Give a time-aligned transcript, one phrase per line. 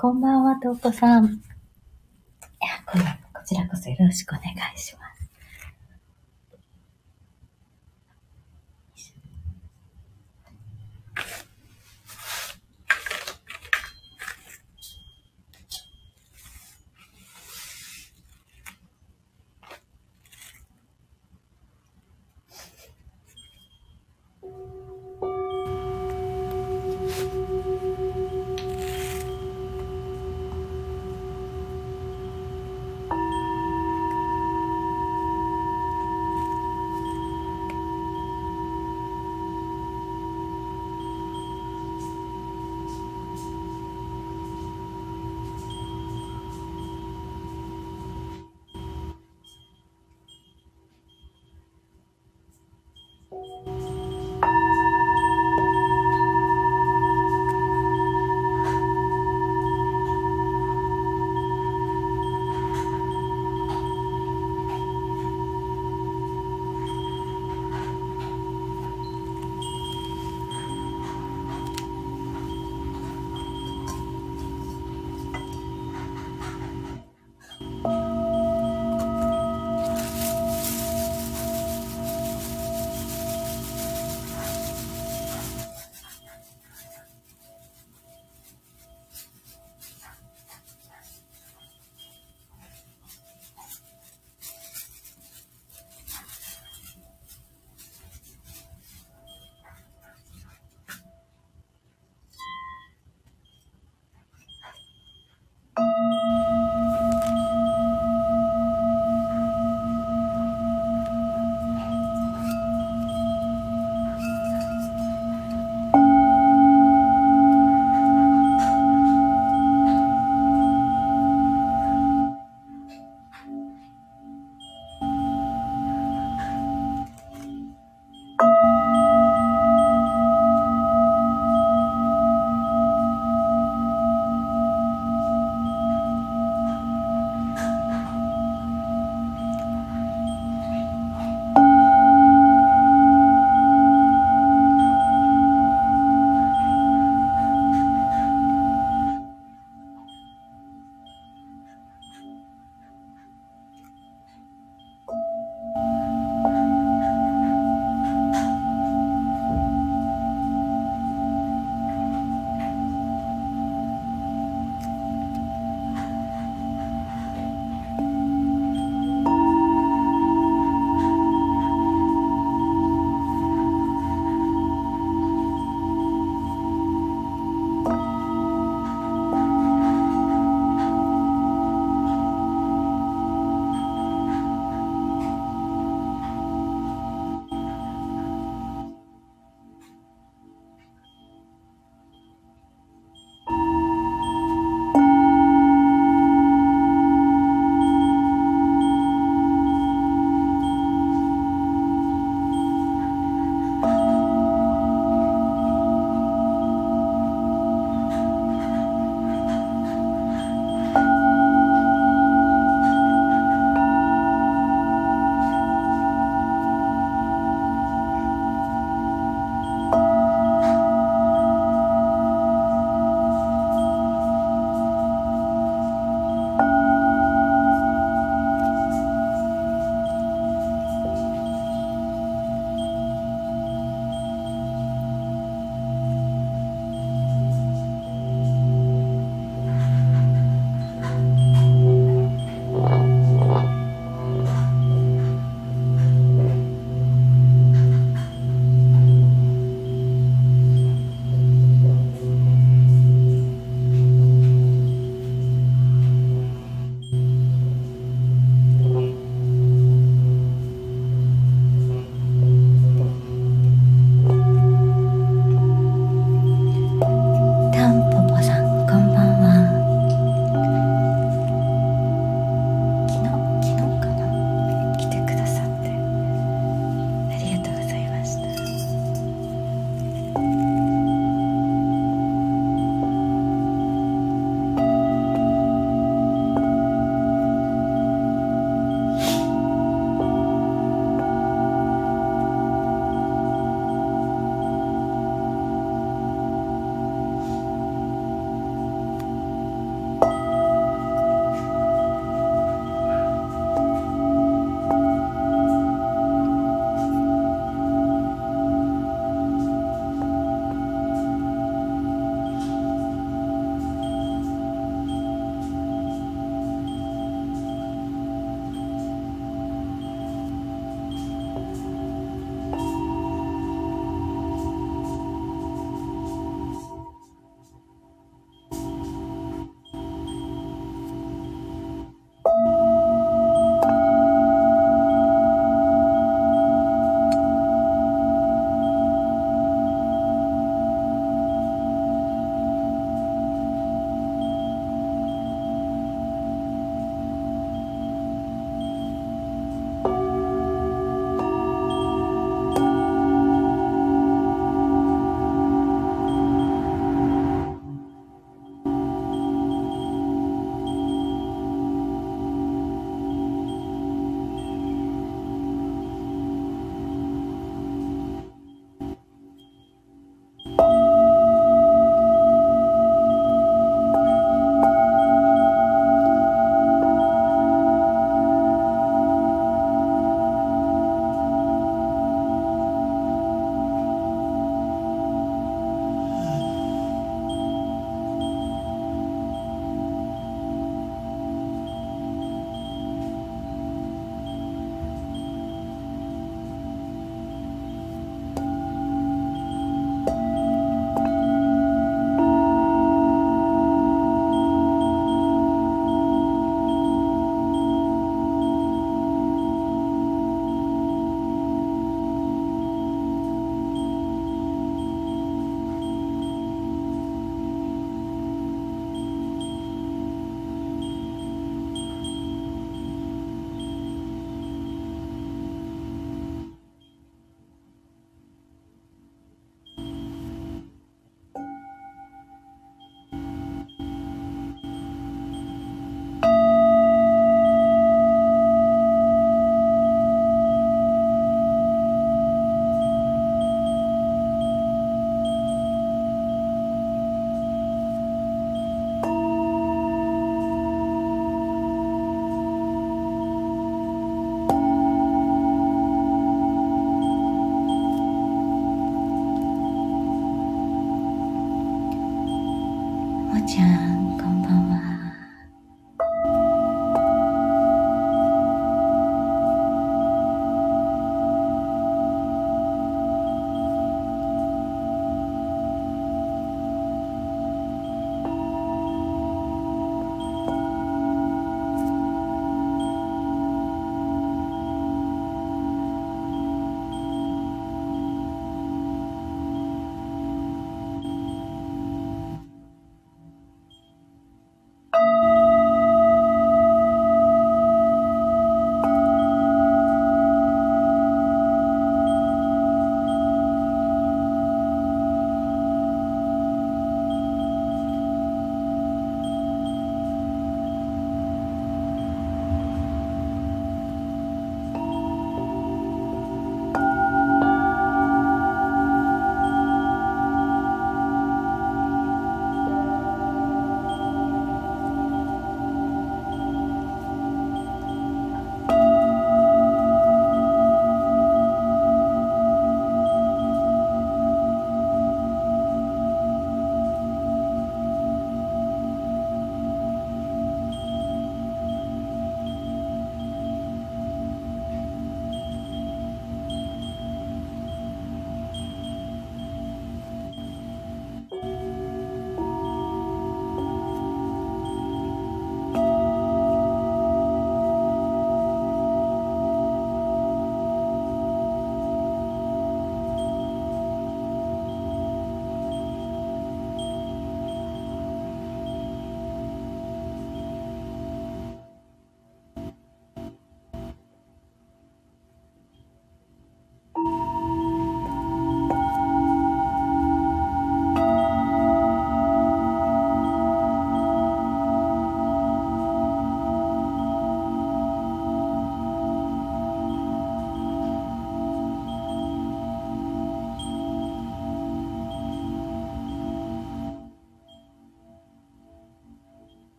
[0.00, 1.24] こんばんは、とうこさん。
[1.24, 1.38] いや、
[2.86, 2.96] こ
[3.34, 5.27] こちらこそよろしくお願いします。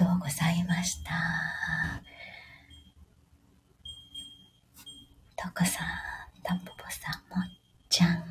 [0.00, 1.12] とうございました。
[5.36, 5.86] とこさん、
[6.42, 7.48] たんぽぽさん、もっ
[7.90, 8.16] ちゃん。
[8.16, 8.22] あ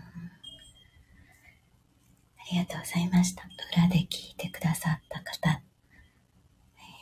[2.51, 3.43] りがとうございました。
[3.77, 5.62] 裏で聞いてくださった方、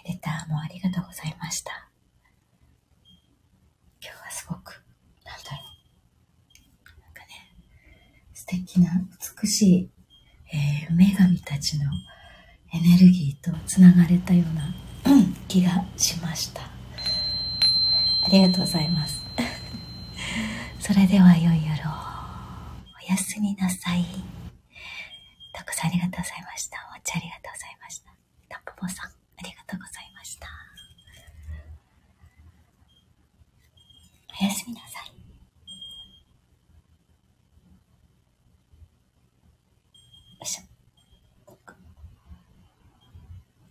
[0.06, 1.90] レターもありがとうございました。
[4.04, 4.84] 今日はすごく、
[5.24, 5.60] なんだろ
[6.98, 7.02] う。
[7.02, 7.56] なんかね、
[8.34, 8.92] 素敵な、
[9.42, 9.90] 美しい、
[10.52, 11.90] えー、女神たちの
[12.74, 14.76] エネルギーとつながれたような
[15.48, 16.62] 気がしました。
[16.64, 19.26] ありがとうございます。
[20.80, 21.94] それでは良い夜を。
[23.10, 24.06] おやすみなさい。
[25.54, 26.78] たくさんありがとうございました。
[26.96, 28.12] お茶ありがとうございました。
[28.50, 29.12] タンポポさんあ
[29.44, 30.48] りがとうございました。
[34.42, 34.87] おやすみなさい